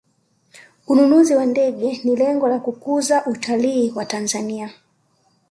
ununuzi 0.87 1.35
wa 1.35 1.45
ndege 1.45 1.99
ni 2.03 2.15
lengo 2.15 2.47
la 2.47 2.59
kukuza 2.59 3.25
utalii 3.25 3.91
wa 3.91 4.05
tanzania 4.05 4.73